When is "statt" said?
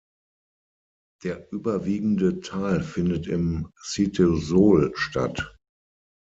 4.95-5.55